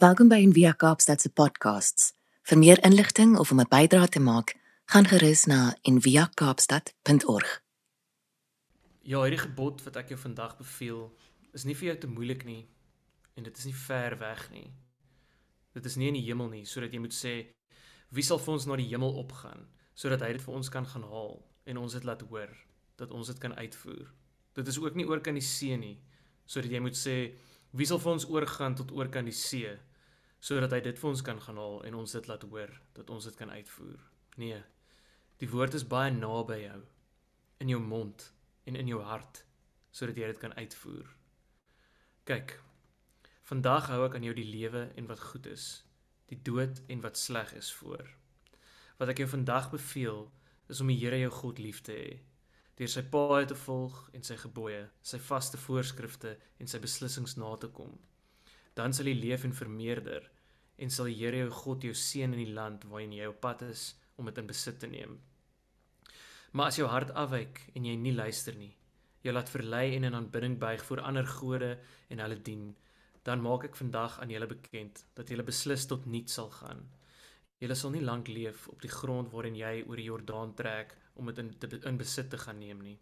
[0.00, 2.14] Welkom by Envia Kaapstad se podcasts.
[2.48, 7.60] Vir meer inligting of om 'n bydrae te maak, gaan gerus na enviakaapstad.org.
[9.02, 11.12] Ja, hierdie gebod wat ek jou vandag beveel,
[11.52, 12.68] is nie vir jou te moeilik nie
[13.36, 14.72] en dit is nie ver weg nie.
[15.72, 17.46] Dit is nie in die hemel nie, sodat jy moet sê
[18.08, 21.02] wie sal vir ons na die hemel opgaan sodat hy dit vir ons kan gaan
[21.02, 22.56] haal en ons dit laat hoor
[22.96, 24.14] dat ons dit kan uitvoer.
[24.54, 26.00] Dit is ook nie oor kan die see nie,
[26.46, 27.34] sodat jy moet sê
[27.72, 29.78] wie sal vir ons oorgaan tot oor kan die see
[30.40, 33.24] sodat hy dit vir ons kan gaan haal en ons dit laat hoor dat ons
[33.28, 34.00] dit kan uitvoer.
[34.40, 34.60] Nee.
[35.40, 36.80] Die woord is baie naby jou
[37.60, 38.24] in jou mond
[38.64, 39.44] en in jou hart
[39.92, 41.12] sodat jy dit kan uitvoer.
[42.24, 42.56] Kyk.
[43.50, 45.82] Vandag hou ek aan jou die lewe en wat goed is,
[46.30, 48.06] die dood en wat sleg is voor.
[49.00, 50.28] Wat ek jou vandag beveel
[50.70, 52.10] is om die Here jou God lief te hê
[52.80, 57.50] deur sy paaie te volg en sy gebooie, sy vaste voorskrifte en sy beslissings na
[57.60, 57.98] te kom
[58.78, 60.28] dan sal jy leef en vermeerder
[60.80, 63.66] en sal die Here jou God jou seën in die land waarin jy op pad
[63.68, 65.18] is om dit in besit te neem.
[66.52, 68.72] Maar as jou hart afwyk en jy nie luister nie,
[69.22, 71.74] jy laat verlei en in aanbidding buig voor ander gode
[72.08, 72.70] en hulle dien,
[73.28, 76.86] dan maak ek vandag aan julle bekend dat julle beslis tot niet sal gaan.
[77.60, 81.28] Julle sal nie lank leef op die grond waarin jy oor die Jordaan trek om
[81.28, 81.52] dit in,
[81.84, 82.96] in besit te gaan neem nie.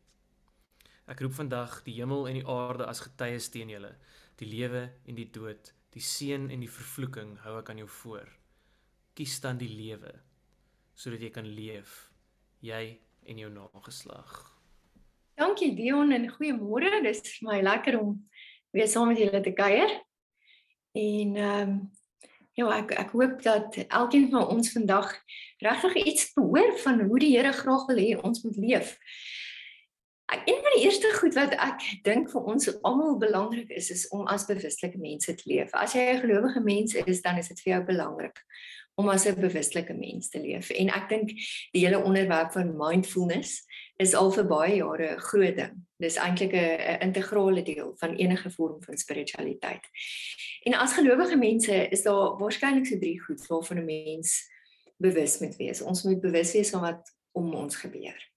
[1.08, 3.94] Ek roep vandag die hemel en die aarde as getuies teen julle
[4.38, 8.28] die lewe en die dood, die seën en die vervloeking hou ek aan jou voor.
[9.18, 10.14] Kies dan die lewe
[10.98, 12.08] sodat jy kan leef,
[12.58, 12.98] jy
[13.30, 14.32] en jou nageslag.
[15.38, 16.90] Dankie Dion en goeiemôre.
[17.04, 18.16] Dis vir my lekker om
[18.74, 19.94] weer saam met julle te kuier.
[20.98, 21.78] En ehm um,
[22.58, 25.12] ja, ek ek hoop dat elkeen van ons vandag
[25.62, 28.96] regtig iets hoor van hoe die Here graag wil hê ons moet leef.
[30.28, 34.26] Een van die eerste goed wat ek dink vir ons almal belangrik is is om
[34.28, 35.72] as bewustelike mense te leef.
[35.72, 38.44] As jy 'n gelowige mens is, dan is dit vir jou belangrik
[38.98, 40.70] om as 'n bewustelike mens te leef.
[40.70, 41.28] En ek dink
[41.72, 43.64] die hele onderwerp van mindfulness
[43.96, 45.86] is al vir baie jare 'n groot ding.
[45.96, 49.84] Dis eintlik 'n integrale deel van enige vorm van spiritualiteit.
[50.62, 54.50] En as gelowige mense is daar waarskynlik so drie goed waarvan 'n mens
[54.96, 55.80] bewus moet wees.
[55.80, 58.28] Ons moet bewus wees van wat om ons gebeur.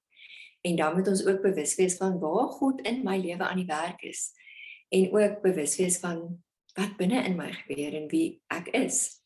[0.61, 3.69] En dan moet ons ook bewus wees van waar God in my lewe aan die
[3.69, 4.31] werk is
[4.91, 6.44] en ook bewus wees van
[6.75, 9.21] wat binne in my gebeur en wie ek is.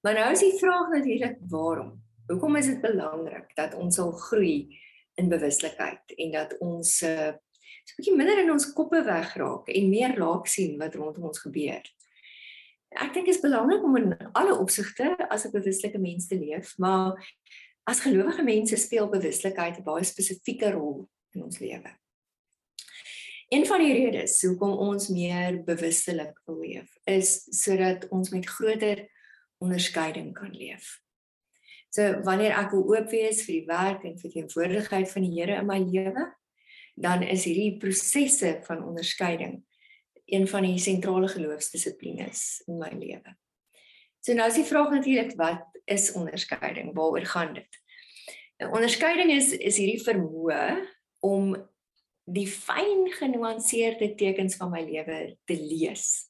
[0.00, 1.96] Maar nou is die vraag natuurlik waarom?
[2.26, 4.78] Hoekom is dit belangrik dat ons sal groei
[5.14, 7.32] in bewuslikheid en dat ons uh,
[7.86, 11.38] so 'n bietjie minder in ons koppe wegraak en meer raak sien wat rondom ons
[11.38, 11.84] gebeur?
[12.96, 16.78] Ek dink dit is belangrik om in alle opsigte as 'n bewuslike mens te leef,
[16.78, 17.14] maar
[17.86, 21.92] As gelowige mense speel bewuslikheid 'n baie spesifieke rol in ons lewe.
[23.48, 29.06] Een van die redes hoekom ons meer bewustelik wil leef, is sodat ons met groter
[29.62, 30.98] onderskeiding kan leef.
[31.94, 35.32] So wanneer ek wil oop wees vir die werk en vir die teenwoordigheid van die
[35.38, 36.26] Here in my lewe,
[36.96, 39.62] dan is hierdie prosesse van onderskeiding
[40.26, 43.36] een van die sentrale geloofsdissiplines in my lewe.
[44.26, 46.90] So nou is die vraag natuurlik wat is onderskeiding?
[46.96, 47.78] Waaroor gaan dit?
[48.58, 50.82] 'n Onderskeiding is is hierdie vermoë
[51.22, 51.54] om
[52.24, 56.26] die fyn genuanceerde tekens van my lewe te lees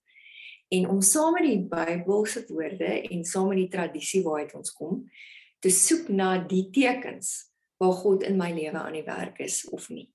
[0.69, 5.11] en om saam met die Bybelse woorde en saam met die tradisie waaruit ons kom
[5.65, 7.49] te soek na die tekens
[7.81, 10.13] waar God in my lewe aan die werk is of nie.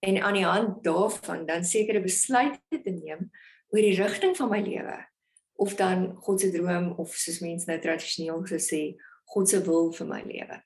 [0.00, 3.28] En aan die hand daarvan dan sekere besluite te neem
[3.68, 5.04] oor die rigting van my lewe
[5.56, 8.82] of dan God se droom of soos mense nou tradisioneel gesê
[9.30, 10.58] God se wil vir my lewe.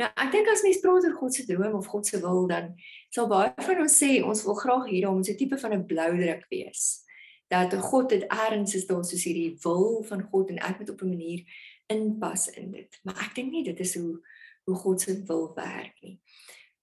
[0.00, 2.72] Nou ek dink as mens praat oor God se droom of God se wil dan
[3.12, 5.86] sal baie van ons sê ons wil graag hê daar moet 'n tipe van 'n
[5.86, 7.04] blou druk wees.
[7.50, 11.02] Dat God dit eers is daar soos hierdie wil van God en ek moet op
[11.02, 11.44] 'n manier
[11.86, 13.00] inpas in dit.
[13.02, 14.20] Maar ek dink nie dit is hoe
[14.64, 16.20] hoe God se wil werk nie.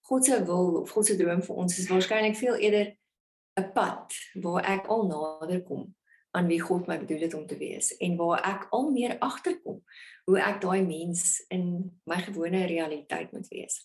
[0.00, 2.96] God se wil of God se droom vir ons is waarskynlik veel eerder
[3.56, 5.94] 'n pad waar ek al nader kom
[6.30, 9.80] aan wie God my bedoel het om te wees en waar ek al meer agterkom
[10.30, 11.64] hoe ek daai mens in
[12.06, 13.82] my gewone realiteit moet wees.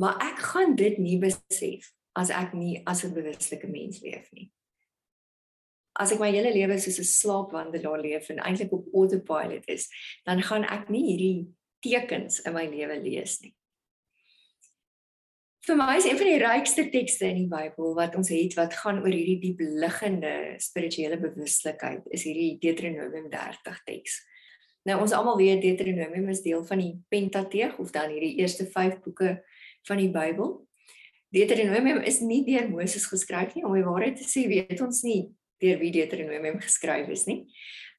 [0.00, 4.52] Maar ek gaan dit nie besef as ek nie as 'n bewuslike mens leef nie.
[5.96, 9.88] As ek my hele lewe soos 'n slaapwandelaar leef en eintlik op autopilot is,
[10.24, 11.48] dan gaan ek nie hierdie
[11.80, 13.55] tekens in my lewe lees nie
[15.66, 18.74] vir my is een van die rykste tekste in die Bybel wat ons het wat
[18.78, 20.32] gaan oor hierdie diep liggende
[20.62, 24.20] spirituele bewuslikheid is hierdie Deuteronomium 30 teks.
[24.86, 29.00] Nou ons almal weet Deuteronomium is deel van die Pentateeg of dan hierdie eerste 5
[29.02, 29.32] boeke
[29.88, 30.54] van die Bybel.
[31.34, 35.24] Deuteronomium is nie deur Moses geskryf nie, om die waarheid te sê, weet ons nie
[35.62, 37.42] deur wie Deuteronomium geskryf is nie.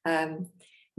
[0.08, 0.46] Ehm um,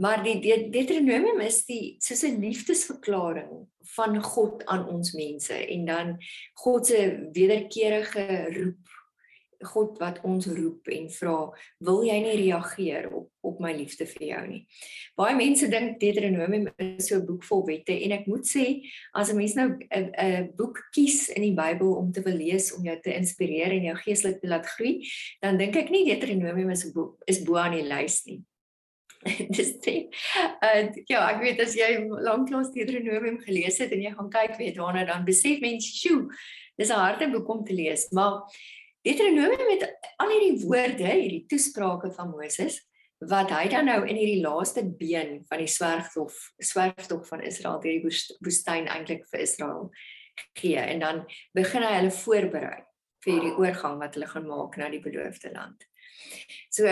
[0.00, 0.38] maar die,
[0.72, 3.66] Deuteronomium is die soos 'n liefdesverklaring
[3.96, 6.16] van God aan ons mense en dan
[6.54, 8.98] God se wederkerige roep
[9.60, 11.36] God wat ons roep en vra,
[11.84, 14.58] wil jy nie reageer op op my liefde vir jou nie.
[15.16, 18.82] Baie mense dink Deuteronomium is so 'n boek vol wette en ek moet sê
[19.14, 22.72] as 'n mens nou 'n 'n boek kies in die Bybel om te wil lees
[22.72, 25.08] om jou te inspireer en jou geestelik te laat groei,
[25.40, 28.44] dan dink ek nie Deuteronomium is bo is bo aan die lys nie.
[29.56, 30.20] dis dit.
[30.64, 31.90] Uh ja, ek weet as jy
[32.24, 36.28] lanklaas Deuteronomium gelees het en jy gaan kyk weet daarna dan besef mens, "Sjoe,
[36.78, 38.40] dis 'n harde boek om te lees." Maar
[39.04, 39.84] Deuteronomium met
[40.16, 42.80] al hierdie woorde, hierdie toesprake van Moses
[43.20, 48.00] wat hy dan nou in hierdie laaste been van die swerftog swerftog van Israel deur
[48.00, 49.90] die woestyn eintlik vir Israel
[50.56, 51.20] gee en dan
[51.52, 52.80] begin hy hulle voorberei
[53.24, 55.89] vir hierdie oorgang wat hulle gaan maak na die beloofde land.
[56.70, 56.86] So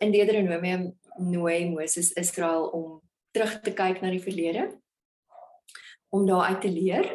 [0.00, 3.02] in Deuteronomium nooi Moses Israel om
[3.34, 4.68] terug te kyk na die verlede
[6.14, 7.08] om daaruit te leer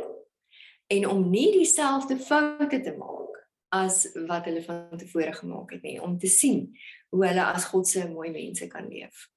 [0.92, 3.38] en om nie dieselfde foute te maak
[3.76, 6.66] as wat hulle van tevore gemaak het nie om te sien
[7.14, 9.28] hoe hulle as God se mooi mense kan leef.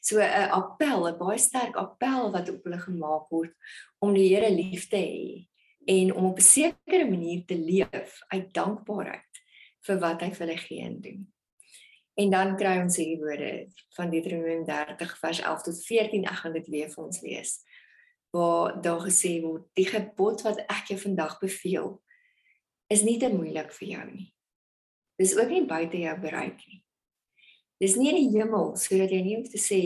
[0.00, 3.52] So 'n appel, 'n baie sterk appel wat op hulle gemaak word
[3.98, 5.48] om die Here lief te hê
[5.86, 9.34] en om op 'n sekere manier te leef uit dankbaarheid
[9.86, 11.32] vir wat hy vir hulle gee en doen.
[12.18, 16.24] En dan kry ons hierdie woorde van Deuteronomium 30 vers 11 tot 14.
[16.24, 17.56] Ek gaan dit weer vir ons lees.
[18.34, 22.00] Waar daar gesê word: "Die gebod wat ek jou vandag beveel,
[22.90, 24.28] is nie te moeilik vir jou nie.
[25.20, 26.80] Dis ook nie buite jou bereik nie.
[27.80, 29.80] Dis nie in die hemel sodat jy nie hoef te sê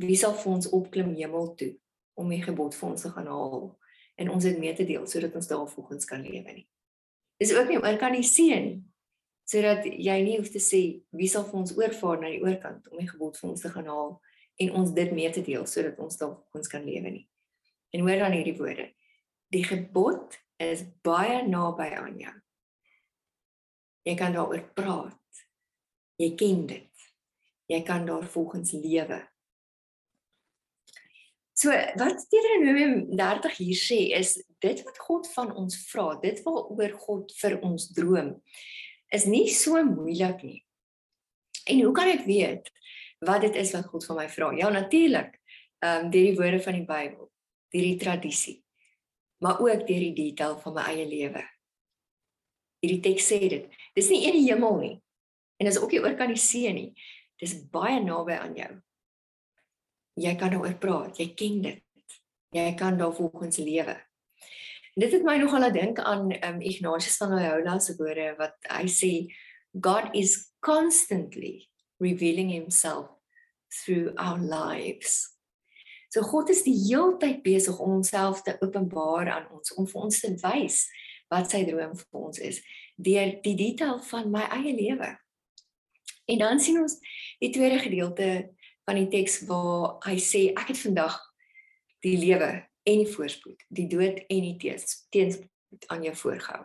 [0.00, 1.72] wie sal vir ons opklim hemel toe
[2.18, 3.68] om die gebod vir ons te gaan haal
[4.18, 6.66] en ons dit mee te deel sodat ons daar volgens kan lewe nie.
[7.38, 8.72] Dis ook nie oor kan die seën
[9.48, 10.80] sodat jy nie hoef te sê
[11.16, 13.88] wie sal vir ons oorvaar na die oorkant om die gebod vir ons te gaan
[13.88, 14.18] haal
[14.60, 17.24] en ons dit mee te deel sodat ons daar volgens kan lewe nie.
[17.94, 18.90] En hoor dan hierdie woorde.
[19.54, 22.34] Die gebod is baie naby aan jou.
[24.08, 25.42] Jy kan daaroor praat.
[26.20, 27.08] Jy ken dit.
[27.68, 29.22] Jy kan daar volgens lewe.
[31.58, 36.94] So wat Deuteronomium 30 hier sê is dit wat God van ons vra, dit waaroor
[37.02, 38.36] God vir ons droom,
[39.14, 40.62] is nie so moeilik nie.
[41.68, 42.70] En hoe kan ek weet
[43.24, 44.52] wat dit is wat God van my vra?
[44.56, 45.36] Ja, natuurlik.
[45.78, 47.30] Ehm um, deur die woorde van die Bybel,
[47.70, 48.58] deur die tradisie
[49.38, 51.42] maar ook deur die detail van my eie lewe.
[52.82, 53.78] Hierdie teks sê dit.
[53.94, 54.94] Dis nie die hemel nie.
[55.58, 56.90] En dis ook nie oor kan die see nie.
[57.38, 58.70] Dis baie naby aan jou.
[60.18, 61.82] Jy kan daaroor praat, jy ken dit.
[62.54, 63.94] Jy kan daar volgens lewe.
[64.98, 68.86] Dit het my nogal laat dink aan um, Ignatius van Loyola se woorde wat hy
[68.90, 69.10] sê
[69.70, 71.68] God is constantly
[72.02, 73.06] revealing himself
[73.70, 75.36] through our lives.
[76.10, 80.20] So God is die heeltyd besig om homself te openbaar aan ons, om vir ons
[80.20, 80.80] te wys
[81.30, 82.58] wat sy droom vir ons is
[82.96, 85.12] deur die detail van my eie lewe.
[86.26, 86.98] En dan sien ons
[87.38, 88.48] die tweede gedeelte
[88.88, 91.20] van die teks waar hy sê ek het vandag
[92.02, 92.50] die lewe
[92.88, 94.56] en die voorspoed, die dood en die
[95.12, 96.64] teenspoed aan jou voorgehou.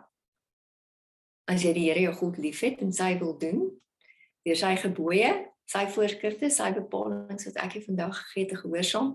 [1.50, 3.66] As jy die Here jou God liefhet en sy wil doen,
[4.46, 5.32] deur sy gebooie,
[5.68, 9.14] sy voorskrifte, sy bepalinge wat ek jou vandag gegee het te gehoorsaam,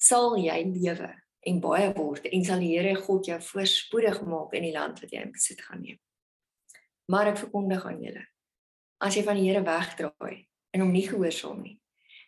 [0.00, 1.12] sal jy lewe
[1.48, 5.14] en baie word en sal die Here God jou voorspoedig maak in die land wat
[5.14, 6.00] jy in besit gaan neem.
[7.10, 8.26] Maar ek verkondig aan julle,
[9.02, 11.78] as jy van die Here wegdraai en hom nie gehoorsaam nie,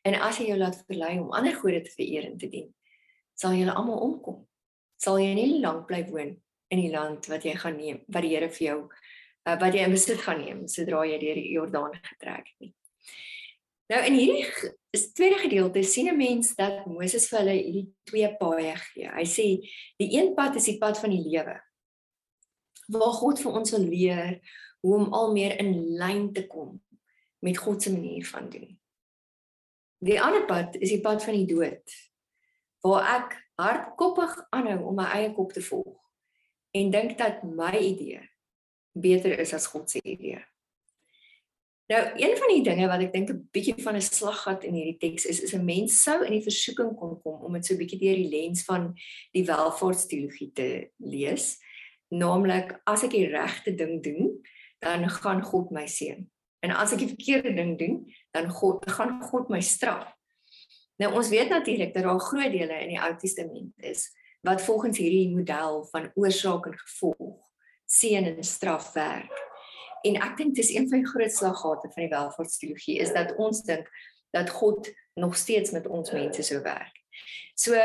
[0.04, 2.72] en as hy jou laat verlei om ander gode te vereer en te dien,
[3.34, 4.42] sal julle almal omkom.
[5.00, 6.36] Sal jy nie lank bly woon
[6.70, 8.78] in die land wat jy gaan neem, wat die Here vir jou
[9.44, 12.72] uh, wat jy in besit gaan neem sodra jy deur die Jordaan getrek het nie.
[13.92, 18.30] Nou in hierdie is tweede gedeelte sien 'n mens dat Moses vir hulle hierdie twee
[18.40, 19.10] paaie gee.
[19.12, 19.46] Hy sê
[20.00, 21.60] die een pad is die pad van die lewe.
[22.88, 24.40] Waar God vir ons wil leer
[24.80, 26.80] hoe om al meer in lyn te kom
[27.40, 28.80] met God se manier van doen.
[30.00, 31.84] Die ander pad is die pad van die dood.
[32.84, 35.96] Waar ek hardkoppig aanhou om my eie kop te volg
[36.74, 38.20] en dink dat my idee
[38.94, 40.42] beter is as God se idee.
[41.86, 44.98] Nou, een van die dinge wat ek dink 'n bietjie van 'n slaggat in hierdie
[44.98, 47.78] teks is, is 'n mens sou in die versoeking kon kom om dit so 'n
[47.78, 48.94] bietjie deur die lens van
[49.32, 51.58] die welvaartsteologie te lees.
[52.08, 54.40] Naamlik, as ek die regte ding doen,
[54.80, 56.30] dan gaan God my seën.
[56.60, 60.08] En as ek die verkeerde ding doen, dan God gaan God my straf.
[60.96, 64.10] Nou ons weet natuurlik dat daar groot dele in die Ou Testament is
[64.44, 67.40] wat volgens hierdie model van oorsaak en gevolg,
[67.88, 69.32] seën en straf werk.
[70.04, 73.62] en ek dink dis een van die groot slaggate van die welvaartsteologie is dat ons
[73.64, 73.88] dink
[74.36, 76.92] dat God nog steeds met ons mense so werk.
[77.56, 77.78] So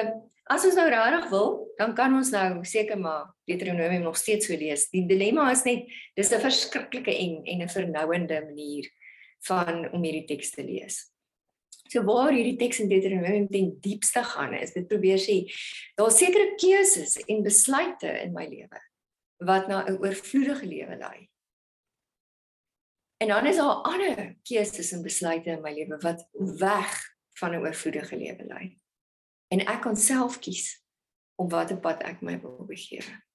[0.50, 4.58] as ons nou regtig wil, dan kan ons nou seker maar Deuteronomium nog steeds so
[4.58, 4.88] lees.
[4.92, 5.86] Die dilemma is net
[6.18, 8.90] dis 'n verskriklike en en 'n vernouende manier
[9.48, 11.08] van om hierdie teks te lees.
[11.90, 15.42] So waar hierdie teks in Deuteronomium ten diepste gaan is dit probeer sê
[15.98, 18.82] daar's sekere keuses en besluite in my lewe
[19.50, 21.30] wat na 'n oorvloedige lewe lei.
[23.18, 26.28] En dan is daar ander keuses en besluite in my lewe wat
[26.60, 26.94] weg
[27.40, 28.78] van 'n oorvloedige lewe lei.
[29.48, 30.84] En ek kan self kies
[31.36, 33.29] om watter pad ek my wil begewe.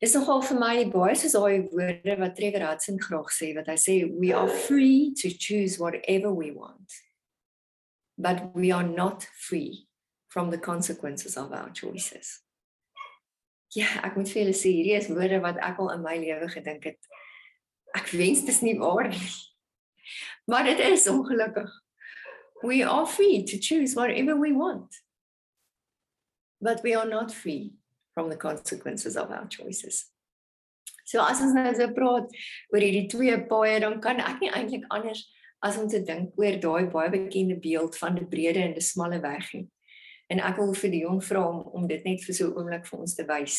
[0.00, 3.76] Dis nogal vir my baie soos daai woorde wat Trevor Hudson graag sê wat hy
[3.80, 6.98] sê we are free to choose whatever we want.
[8.18, 9.88] But we are not free
[10.28, 12.42] from the consequences of our choices.
[13.72, 16.50] Ja, ek moet vir julle sê hierdie is woorde wat ek al in my lewe
[16.52, 17.10] gedink het
[17.96, 19.32] ek wens dit is nie waar nie.
[20.46, 21.72] Maar dit is ongelukkig.
[22.62, 24.92] We are free to choose whatever we want.
[26.60, 27.72] But we are not free
[28.16, 30.06] from the consequences of our choices.
[31.04, 32.32] So as ons nou so praat
[32.72, 35.26] oor hierdie twee paaie, dan kan ek nie eintlik anders
[35.66, 39.20] as om te dink oor daai baie bekende beeld van die brede en die smalle
[39.20, 39.66] weg nie.
[40.32, 42.88] En ek wil vir die jong vra om om dit net vir so 'n oomblik
[42.88, 43.58] vir ons te wys.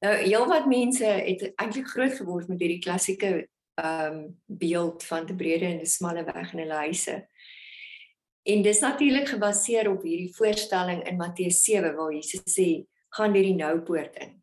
[0.00, 3.34] Nou heelwat mense het eintlik groot geword met hierdie klassieke
[3.74, 7.20] ehm um, beeld van te brede en te smalle weg in hulle huise.
[8.44, 12.68] En dis natuurlik gebaseer op hierdie voorstelling in Matteus 7 waar Jesus sê
[13.16, 14.34] gaan deur die nou poort in.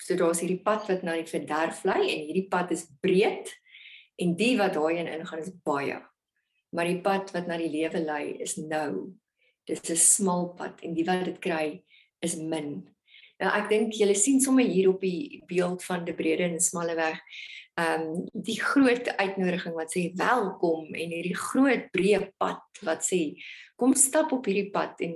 [0.00, 3.52] So daar's hierdie pad wat na die verderf lei en hierdie pad is breed
[4.20, 5.98] en die wat daarin ingaan is baie.
[6.72, 9.12] Maar die pad wat na die lewe lei is nou.
[9.68, 11.84] Dit is 'n smal pad en die wat dit kry
[12.24, 12.88] is min.
[13.40, 16.96] Nou ek dink julle sien sommer hier op die beeld van die brede en smalle
[16.98, 17.20] weg.
[17.80, 23.20] Ehm um, die groot uitnodiging wat sê welkom en hierdie groot breë pad wat sê
[23.80, 25.14] kom stap op hierdie pad en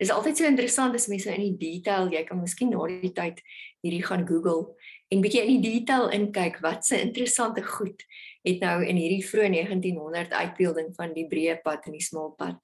[0.00, 3.42] dis altyd so interessant as mense in die detail jy kan miskien na die tyd
[3.84, 4.76] hierdie gaan Google
[5.12, 8.06] en bietjie in die detail inkyk wat se interessante goed
[8.46, 12.62] het nou in hierdie vroeë 1900 uitbeelding van die breë pad en die smal pad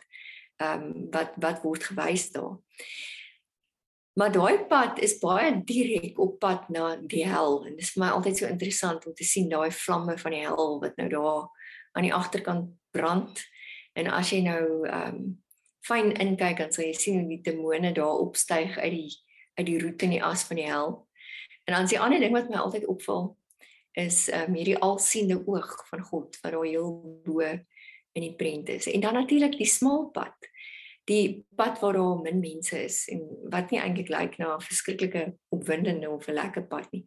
[0.62, 2.56] ehm um, wat wat word gewys daar.
[4.12, 8.02] Maar daai pad is baie direk op pad na die hel en dit is vir
[8.04, 11.70] my altyd so interessant om te sien daai vlamme van die hel wat nou daar
[11.96, 13.40] aan die agterkant brand.
[13.96, 15.38] En as jy nou ehm um,
[15.82, 19.14] fyn inkyk dan sal jy sien hoe die demone daar opstyg uit die
[19.58, 20.92] uit die roete in die as van die hel.
[21.66, 23.32] En dan is die ander ding wat my altyd opval
[23.98, 26.92] is ehm um, hierdie alsiende oog van God wat daar heel
[27.24, 27.40] bo
[28.12, 28.86] in die prent is.
[28.92, 30.51] En dan natuurlik die smal pad
[31.12, 35.24] die pad waar daar min mense is en wat nie eintlik lyk na 'n verskriklike
[35.56, 37.04] opwindende of 'n lekker pad nie.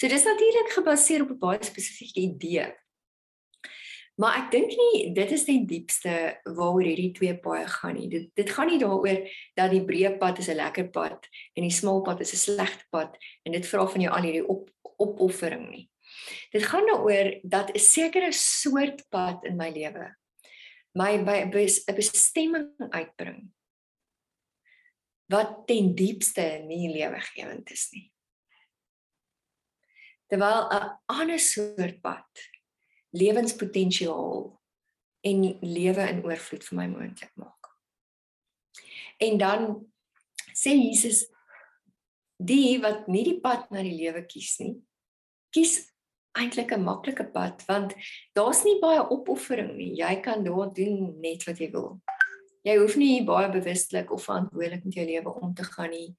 [0.00, 2.74] So dis natuurlik gebaseer op 'n baie spesifieke idee.
[4.16, 8.08] Maar ek dink nie dit is die diepste waaroor hierdie twee paaie gaan nie.
[8.08, 11.76] Dit dit gaan nie daaroor dat die breë pad is 'n lekker pad en die
[11.80, 15.68] smal pad is 'n slegte pad en dit vra van jou al hierdie op opoffering
[15.70, 15.90] nie.
[16.52, 20.16] Dit gaan daaroor dat 'n sekere soort pad in my lewe
[20.96, 21.50] my by 'n
[21.96, 23.52] bestemming uitbring
[25.28, 28.12] wat ten diepste nie lewegewend is nie.
[30.30, 32.30] Terwyl 'n ander soort pad
[33.10, 34.60] lewenspotensiaal
[35.20, 37.70] en lewe in oorvloed vir my moontlik maak.
[39.18, 39.90] En dan
[40.54, 41.26] sê Jesus
[42.36, 44.76] die wat nie die pad na die lewe kies nie,
[45.50, 45.95] kies
[46.36, 47.94] eintlik 'n maklike pad want
[48.34, 49.96] daar's nie baie opoffering nie.
[49.96, 52.00] Jy kan daar doen net wat jy wil.
[52.66, 56.16] Jy hoef nie baie bewustelik of verantwoordelik met jou lewe om te gaan nie.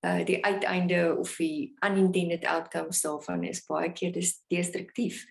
[0.00, 5.24] Uh die uiteinde of die unintended outcomes daarvan is baie keer dis destruktief.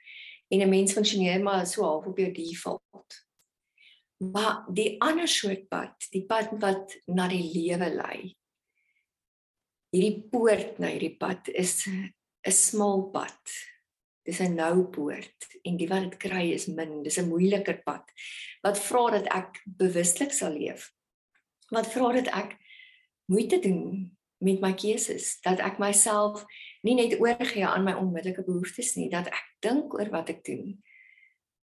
[0.49, 3.25] En 'n mens funksioneer maar so half op jou default.
[4.17, 8.35] Maar die ander soort pad, die pad wat na die lewe lei.
[9.89, 13.39] Hierdie poort na hierdie pad is 'n smal pad
[14.29, 17.03] dis 'n nou poort en die wat dit kry is min.
[17.03, 18.05] Dis 'n moeiliker pad.
[18.61, 20.91] Wat vra dat ek bewuslik sal leef?
[21.69, 22.57] Wat vra dat ek
[23.25, 25.41] moeite doen met my keuses?
[25.41, 26.45] Dat ek myself
[26.81, 30.83] nie net oorgee aan my onmiddellike behoeftes nie dat ek dink oor wat ek doen.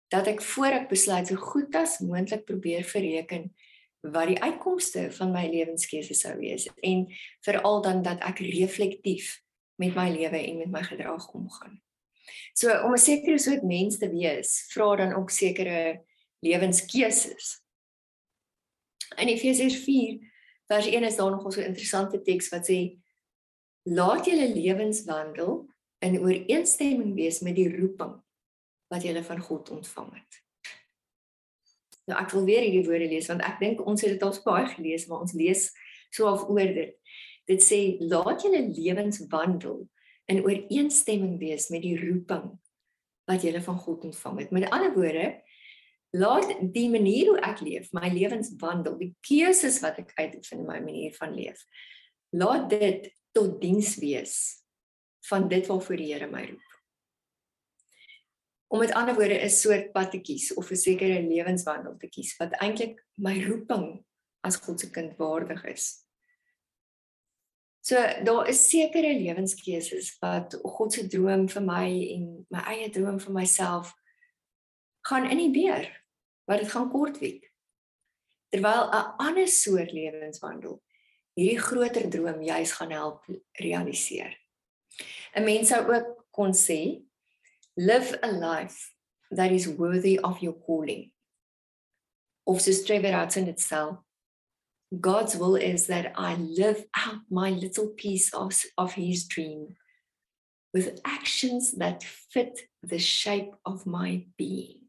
[0.08, 3.54] Dat ek voor ek besluit so goed as moontlik probeer bereken
[4.00, 7.08] wat die uitkomste van my lewenskeuses sou wees en
[7.40, 9.40] veral dan dat ek reflektief
[9.80, 11.83] met my lewe en met my gedrag omgaan.
[12.54, 16.04] So om 'n sekere soort mens te wees, vra dan ook sekere
[16.40, 17.60] lewenskeuses.
[19.16, 20.32] In Efesiërs 4
[20.66, 22.98] vers 1 is daar nog 'n so interessante teks wat sê
[23.82, 28.22] laat julle lewenswandel in ooreenstemming wees met die roeping
[28.86, 30.42] wat julle van God ontvang het.
[32.04, 34.66] Nou ek wil weer hierdie woorde lees want ek dink ons het dit al baie
[34.66, 35.72] gelees maar ons lees
[36.10, 36.96] so half oor dit.
[37.48, 39.88] Dit sê laat julle lewenswandel
[40.30, 42.52] in ooreenstemming wees met die roeping
[43.28, 44.50] wat jy van God ontvang het.
[44.52, 45.42] Met ander woorde,
[46.14, 50.78] laat die manier hoe ek leef, my lewenswandel, die keuses wat ek uitoefen in my
[50.84, 51.64] manier van leef,
[52.36, 54.36] laat dit tot diens wees
[55.28, 56.70] van dit waarvoor die Here my roep.
[58.74, 62.36] Om met ander woorde 'n soort pad te kies of 'n sekere lewenswandel te kies
[62.36, 64.04] wat eintlik my roeping
[64.42, 66.03] as God se kind waardig is.
[67.84, 73.18] So daar is sekere lewenskeuses wat God se droom vir my en my eie droom
[73.20, 73.90] vir myself
[75.04, 75.90] gaan in die beer
[76.48, 77.44] wat dit gaan kortwiek.
[78.48, 80.80] Terwyl 'n ander soort lewenswandel
[81.36, 84.32] hierdie groter droom juis gaan help realiseer.
[85.36, 87.04] 'n Mens sou ook kon sê
[87.76, 88.94] live a life
[89.28, 91.12] that is worthy of your calling.
[92.46, 94.03] Of so Trevor Hudson dit sê
[95.00, 99.76] God's will is that I live out my little piece of, of his dream
[100.72, 104.80] with actions that fit the shape of my being.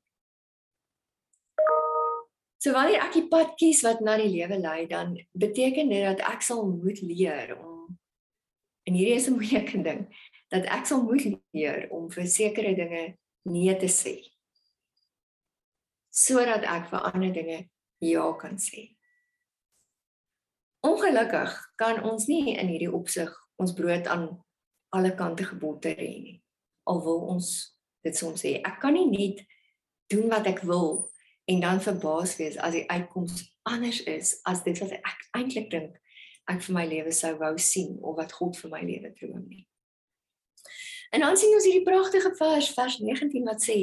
[2.59, 6.23] So wanneer ek die pad kies wat na die lewe lei, dan beteken dit dat
[6.25, 7.93] ek sal moet leer om
[8.85, 10.01] en hierdie is 'n moeilike ding,
[10.49, 14.17] dat ek sal moet leer om vir sekere dinge nee te sê.
[16.09, 17.69] Sodat ek vir ander dinge
[18.01, 18.94] ja kan sê.
[20.85, 24.27] Ongelukkig kan ons nie in hierdie opsig ons brood aan
[24.93, 26.37] alle kante geboter hê nie.
[26.85, 27.51] Al wil ons
[28.05, 29.41] dit soms sê, ek kan nie net
[30.13, 31.07] doen wat ek wil
[31.49, 35.95] en dan verbaas wees as die uitkoms anders is as dit wat ek eintlik dink
[36.51, 39.65] ek vir my lewe sou wou sien of wat God vir my lewe droom nie.
[41.09, 43.79] En dan sien ons hierdie pragtige vers vers 19 wat sê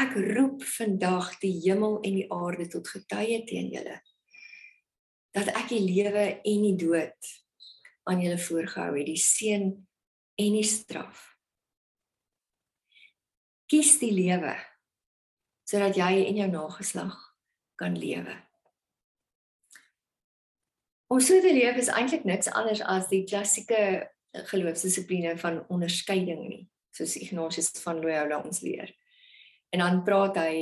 [0.00, 4.00] ek roep vandag die hemel en die aarde tot getuie teen julle
[5.34, 7.32] dat ek die lewe en die dood
[8.08, 9.66] aan julle voorgehou het die seën
[10.34, 11.30] en die straf.
[13.70, 14.54] Kies die lewe
[15.64, 17.14] sodat jy en jou nageslag
[17.80, 18.34] kan lewe.
[21.08, 23.80] Om so te leef is eintlik niks anders as die klassieke
[24.50, 28.92] geloofsdissipline van onderskeiding nie, soos Ignatius van Loyola ons leer.
[29.72, 30.56] En dan praat hy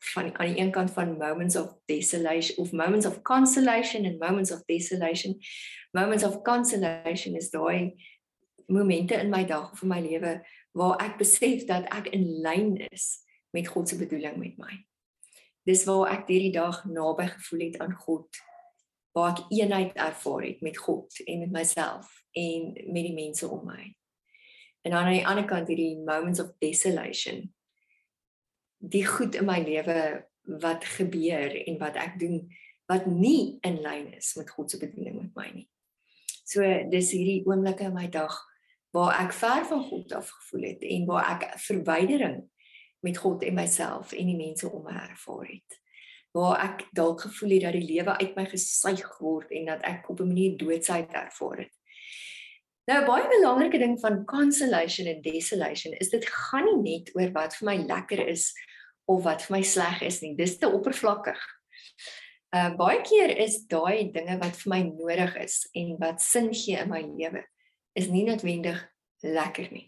[0.00, 4.52] van aan die een kant van moments of desolation of moments of consolation and moments
[4.52, 5.38] of desolation.
[5.92, 7.94] Moments of consolation is daai
[8.66, 10.40] momente in my dag of in my lewe
[10.72, 14.78] waar ek besef dat ek in lyn is met God se bedoeling met my.
[15.66, 18.40] Dis waar ek hierdie dag naby gevoel het aan God,
[19.12, 23.66] waar ek eenheid ervaar het met God en met myself en met die mense om
[23.66, 23.90] my.
[24.86, 27.50] En aan die ander kant hierdie moments of desolation.
[28.80, 30.24] Die goed in my lewe
[30.60, 32.48] wat gebeur en wat ek doen
[32.90, 35.68] wat nie in lyn is met God se bedoeling met my nie.
[36.44, 38.34] So dis hierdie oomblikke in my dag
[38.96, 42.40] waar ek ver van God af gevoel het en waar ek verwydering
[43.06, 45.76] met God en myself en die mense om my ervaar het.
[46.34, 50.10] Waar ek dalk gevoel het dat die lewe uit my gesuig word en dat ek
[50.10, 51.74] op 'n manier doodsheid ervaar het.
[52.90, 57.54] Nou baie belangrike ding van consolation en desolation is dit gaan nie net oor wat
[57.56, 58.50] vir my lekker is
[59.10, 60.34] of wat vir my sleg is nie.
[60.38, 61.40] Dis te oppervlakkig.
[62.54, 66.78] Uh baie keer is daai dinge wat vir my nodig is en wat sin gee
[66.78, 67.44] in my lewe
[67.98, 68.78] is nie noodwendig
[69.26, 69.86] lekker nie.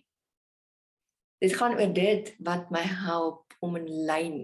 [1.42, 4.38] Dit gaan oor dit wat my help om in lyn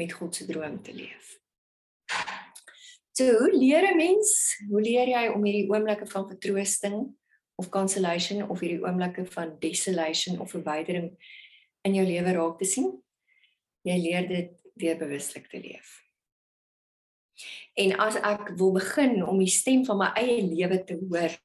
[0.00, 1.36] met God se droom te leef.
[3.12, 4.56] So, hoe leer 'n mens?
[4.68, 7.16] Hoe leer jy om hierdie oomblikke van vertroosting
[7.60, 11.10] of consolation of hierdie oomblikke van desolation of verwydering
[11.84, 13.02] in jou lewe raak te sien?
[13.86, 15.98] Jy leer dit deur bewuslik te leef.
[17.80, 21.36] En as ek wil begin om die stem van my eie lewe te hoor,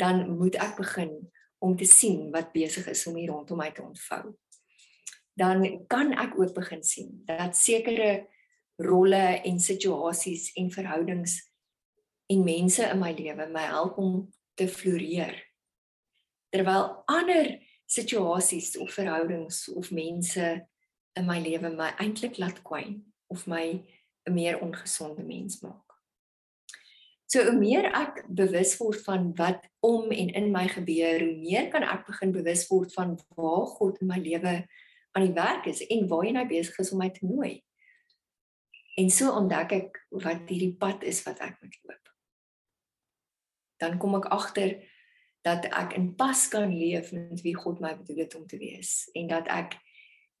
[0.00, 1.12] dan moet ek begin
[1.64, 4.34] om te sien wat besig is om hier rondom my te ontvou.
[5.38, 8.26] Dan kan ek ook begin sien dat sekere
[8.82, 11.38] rolle en situasies en verhoudings
[12.32, 14.24] en mense in my lewe my help om
[14.58, 15.36] te floreer.
[16.54, 17.56] Terwyl ander
[17.90, 20.46] situasies of verhoudings of mense
[21.16, 23.82] in my lewe my eintlik laat kwyn of my
[24.26, 25.84] 'n meer ongesonde mens maak.
[27.26, 31.70] So hoe meer ek bewus word van wat om en in my gebeur, hoe meer
[31.72, 34.66] kan ek begin bewus word van waar God in my lewe
[35.12, 37.62] aan die werk is en waarheen hy besig is om my te nooi.
[39.00, 42.12] En so ontdek ek wat hierdie pad is wat ek moet loop.
[43.82, 44.76] Dan kom ek agter
[45.44, 49.08] dat ek in pas kan leef met wie God my bedoel het om te wees
[49.18, 49.74] en dat ek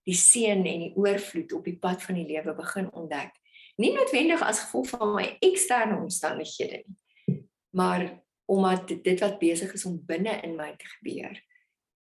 [0.04, 3.32] die seën en die oorvloed op die pad van die lewe begin ontdek.
[3.80, 7.40] Nie noodwendig as gevolg van my eksterne omstandighede nie,
[7.74, 8.06] maar
[8.46, 11.40] omdat dit wat besig is om binne in my te gebeur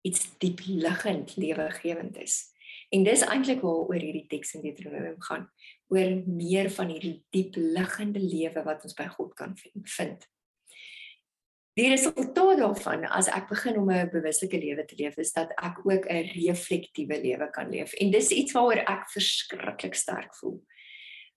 [0.07, 2.35] iets diep liggend lewegewend is.
[2.89, 5.47] En dis eintlik waaroor hierdie teks in Deuteronomium gaan,
[5.91, 9.55] oor meer van hierdie diep liggende lewe wat ons by God kan
[9.97, 10.27] vind.
[11.77, 15.85] Die resultaat daarvan as ek begin om 'n bewuslike lewe te leef is dat ek
[15.85, 17.93] ook 'n reflektiewe lewe kan leef.
[17.93, 20.63] En dis iets waaroor ek verskriklik sterk voel.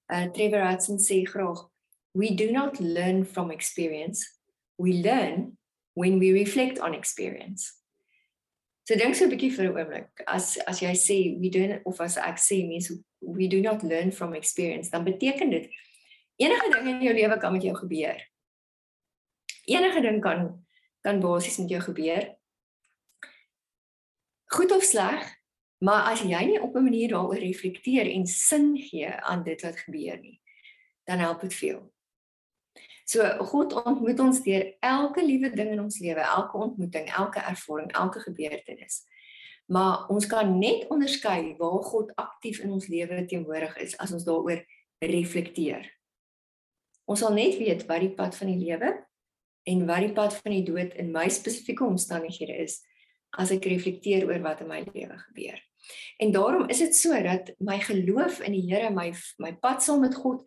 [0.08, 1.68] Uh Trevor Hudson sê graag,
[2.12, 4.40] "We do not learn from experience.
[4.76, 5.58] We learn
[5.92, 7.72] when we reflect on experience."
[8.84, 10.08] So dink so 'n bietjie vir 'n oomblik.
[10.26, 14.10] As as jy sê we don't of as ek sê mense we do not learn
[14.10, 15.68] from experience, dan beteken dit
[16.36, 18.30] enige ding in jou lewe kan met jou gebeur
[19.70, 20.58] enige ding kan
[21.00, 22.26] kan basies met jou gebeur.
[24.52, 25.22] Goed of sleg,
[25.80, 29.76] maar as jy nie op 'n manier daaroor reflekteer en sin gee aan dit wat
[29.76, 30.40] gebeur nie,
[31.04, 31.92] dan help dit veel.
[33.04, 37.92] So God ontmoet ons deur elke liewe ding in ons lewe, elke ontmoeting, elke ervaring,
[37.92, 39.02] elke gebeurtenis.
[39.66, 44.24] Maar ons kan net onderskei waar God aktief in ons lewe teenwoordig is as ons
[44.24, 44.64] daaroor
[44.98, 45.86] reflekteer.
[47.04, 48.92] Ons sal net weet wat die pad van die lewe
[49.70, 52.80] en wat die pad van die dood in my spesifieke omstandighede is
[53.38, 55.58] as ek reflekteer oor wat in my lewe gebeur.
[56.20, 60.02] En daarom is dit so dat my geloof in die Here my my pad saam
[60.04, 60.42] met God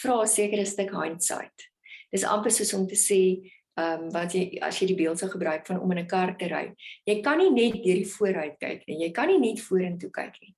[0.00, 1.68] vra 'n sekere stuk hindsight.
[2.10, 5.28] Dis amper soos om te sê, ehm um, wat jy as jy die beeld sou
[5.30, 6.72] gebruik van om in 'n kar te ry.
[7.06, 9.04] Jy kan nie net deur die vooruit kyk nie.
[9.04, 10.54] Jy kan nie net vorentoe kyk nie.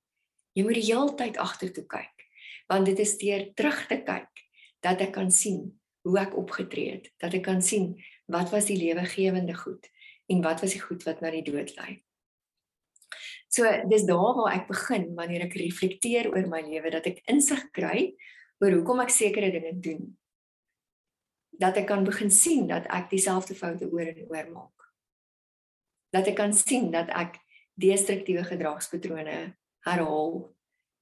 [0.55, 2.15] Jy moet die hele tyd agtertoe kyk.
[2.69, 4.29] Want dit is deur terug te kyk
[4.81, 7.93] dat ek kan sien hoe ek opgetree het, dat ek kan sien
[8.31, 9.89] wat was die lewegewende goed
[10.31, 11.99] en wat was die goed wat na die dood lei.
[13.51, 17.65] So dis daar waar ek begin wanneer ek reflekteer oor my lewe dat ek insig
[17.75, 18.13] kry
[18.63, 20.05] oor hoekom ek sekere dinge doen.
[21.59, 24.87] Dat ek kan begin sien dat ek dieselfde foute oor en oor maak.
[26.15, 27.41] Dat ek kan sien dat ek
[27.81, 29.37] destruktiewe gedragspatrone
[29.83, 30.33] herhaal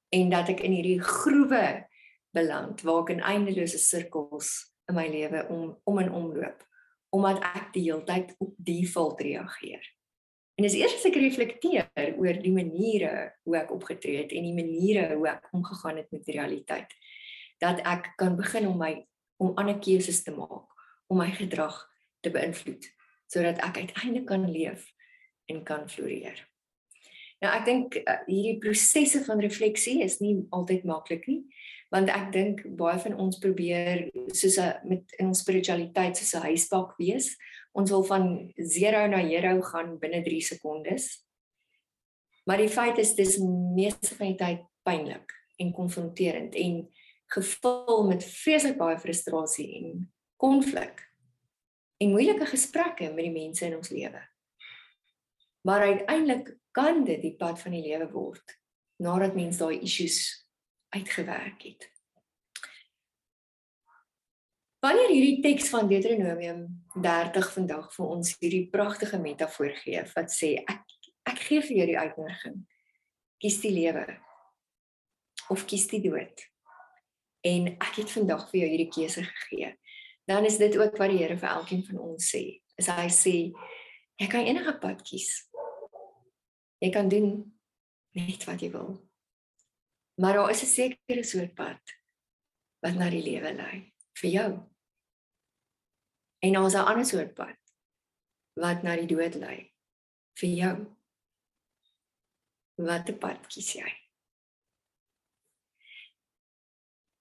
[0.09, 1.85] en dat ek in hierdie groewe
[2.33, 6.65] beland waar ek in eindelose sirkels in my lewe om om en omloop
[7.09, 9.81] omdat ek die hele tyd op default reageer.
[10.59, 11.87] En dis eers as ek reflekteer
[12.19, 16.25] oor die maniere hoe ek opgetree het en die maniere hoe ek omgegaan het met
[16.27, 16.93] die realiteit
[17.63, 18.91] dat ek kan begin om my
[19.41, 20.69] om ander keuses te maak
[21.09, 21.79] om my gedrag
[22.21, 22.85] te beïnvloed
[23.31, 24.85] sodat ek uiteindelik kan leef
[25.49, 26.37] en kan floreer.
[27.39, 31.41] Nou ek dink uh, hierdie prosesse van refleksie is nie altyd maklik nie
[31.93, 36.47] want ek dink baie van ons probeer soos 'n met in ons spiritualiteit soos 'n
[36.49, 37.35] huispak wees.
[37.73, 41.25] Ons wil van 0 na hero gaan binne 3 sekondes.
[42.45, 43.37] Maar die feit is dis
[43.75, 46.89] meeste van die tyd pynlik en konfronterend en
[47.27, 51.03] gevul met vreeslik baie frustrasie en konflik
[51.97, 54.21] en moeilike gesprekke met die mense in ons lewe.
[55.61, 58.57] Maar uiteindelik kan dit die pad van die lewe word
[58.97, 60.48] nadat mens daai issues
[60.95, 61.89] uitgewerk het.
[64.79, 66.61] Wanneer hierdie teks van Deuteronomium
[66.95, 70.85] 30 vandag vir ons hierdie pragtige metafoor gee wat sê ek
[71.29, 72.61] ek gee vir jou die uitnodiging.
[73.43, 74.05] Kies die lewe
[75.51, 76.45] of kies die dood.
[77.45, 79.73] En ek het vandag vir jou hierdie keuse gegee.
[80.29, 82.43] Dan is dit ook wat die Here vir elkeen van ons sê.
[82.79, 83.35] Is hy sê
[84.19, 85.29] jy kan enige pad kies.
[86.79, 87.31] Jy kan doen
[88.15, 88.95] net wat jy wil.
[90.19, 91.81] Maar daar is 'n sekere soort pad
[92.79, 94.51] wat na die lewe lei vir jou.
[96.39, 97.57] En daar is 'n ander soort pad
[98.53, 99.73] wat na die dood lei
[100.33, 100.97] vir jou.
[102.75, 103.91] Watter pad kies jy?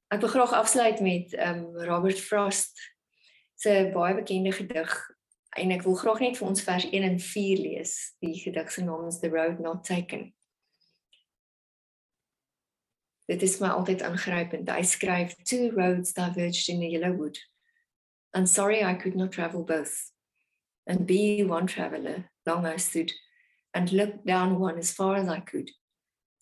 [0.08, 2.96] Ek wil graag afsluit met um Robert Frost
[3.54, 5.11] se baie bekende gedig
[5.50, 8.14] en ek wil graag net vir ons vers 1 en 4 lees.
[8.18, 10.38] Die gedig se naam is The Road Not Taken.
[13.28, 14.70] Dit is my altyd aangrypend.
[14.72, 17.38] Hy skryf two roads diverged in the yellow wood.
[18.32, 20.12] And sorry I could not travel both.
[20.86, 23.12] And be one traveler, long I stood
[23.74, 25.70] and looked down one as far as I could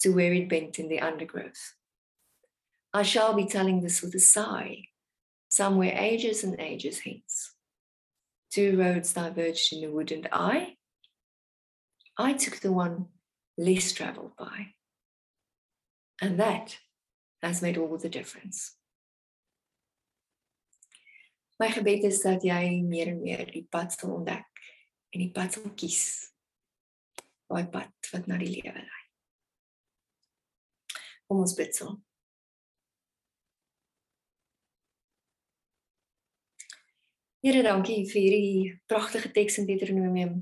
[0.00, 1.74] to where it bent in the undergrowth.
[2.94, 4.84] I shall be telling this with a sigh,
[5.48, 7.54] somewhere ages and ages hence.
[8.50, 10.76] Two roads diverged in the wood, and I,
[12.16, 13.06] I took the one
[13.58, 14.75] less traveled by.
[16.20, 16.78] And that
[17.42, 18.76] has made all the difference.
[21.58, 24.64] My gebed is dat jy meer en meer die pad sal ontdek
[25.14, 26.32] en die pad sal kies.
[27.48, 29.04] Daai pad wat na die lewe lei.
[31.26, 32.02] Kom ons bid saam.
[37.46, 40.40] Here, dankie vir hierdie pragtige teks in Deuteronomium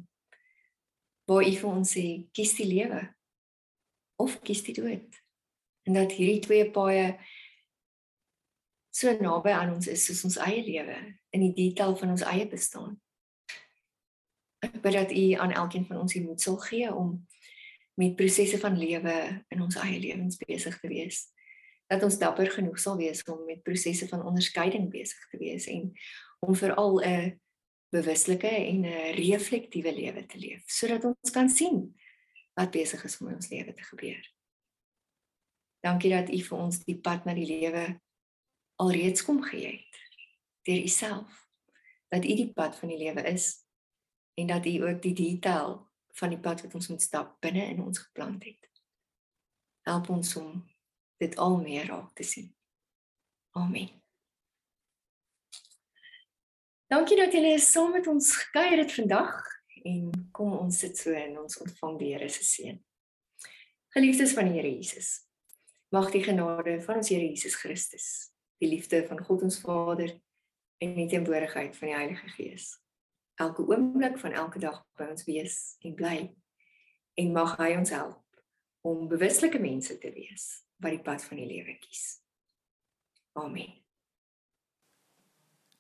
[1.29, 2.07] waar U vir ons sê
[2.37, 3.03] kies die lewe
[4.21, 5.24] of kies die dood.
[5.85, 7.15] En dat hierdie twee paaie
[8.95, 10.97] so naby aan ons is soos ons eie lewe
[11.35, 12.95] in die detail van ons eie bestaan.
[14.65, 17.17] Ek bid dat U aan elkeen van ons die moed sal gee om
[18.01, 19.15] met prosesse van lewe
[19.55, 21.27] in ons eie lewens besig te wees.
[21.91, 25.91] Dat ons dapper genoeg sal wees om met prosesse van onderskeiding besig te wees en
[26.47, 27.41] om veral 'n
[27.91, 31.95] bewuslike en 'n reflektiewe lewe te leef sodat ons kan sien
[32.55, 34.34] wat besig is om in ons lewe te gebeur.
[35.85, 37.85] Dankie dat U vir ons die pad na die lewe
[38.81, 40.03] alreeds kom gee het
[40.65, 41.41] deur U self.
[42.09, 43.51] Dat U die pad van die lewe is
[44.41, 45.83] en dat U ook die detail
[46.17, 48.71] van die pad wat ons moet stap binne in ons geplant het.
[49.85, 50.63] Help ons om
[51.21, 52.49] dit al meer raak te sien.
[53.53, 53.91] Amen.
[56.89, 59.37] Dankie dat julle saam met ons gekuier het vandag
[59.85, 62.81] en kom ons sit so en ons ontvang die Here se seën.
[63.93, 65.24] Geliefdes van die Here Jesus.
[65.93, 68.31] Mag die genade van ons Here Jesus Christus,
[68.63, 70.15] die liefde van God ons Vader
[70.79, 72.73] en die teenwoordigheid van die Heilige Gees
[73.35, 76.19] elke oomblik van elke dag by ons wees en bly.
[77.15, 78.23] En mag hy ons help
[78.87, 82.21] om bewuslike mense te wees wat die pad van die lewe kies.
[83.39, 83.73] Amen.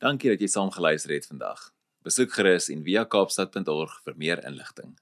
[0.03, 1.71] Dankie dat jy saam geluister het vandag.
[2.05, 4.95] Besoek gerus en via kaapstad.org vir meer inligting.